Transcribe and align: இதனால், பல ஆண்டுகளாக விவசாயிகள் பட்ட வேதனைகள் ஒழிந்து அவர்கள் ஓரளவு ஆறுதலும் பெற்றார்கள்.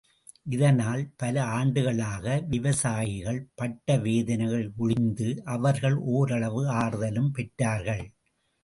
இதனால், 0.45 1.13
பல 1.17 1.43
ஆண்டுகளாக 1.49 2.25
விவசாயிகள் 2.47 3.39
பட்ட 3.55 3.97
வேதனைகள் 3.97 4.73
ஒழிந்து 4.77 5.29
அவர்கள் 5.51 5.97
ஓரளவு 6.13 6.63
ஆறுதலும் 6.73 7.31
பெற்றார்கள். 7.37 8.05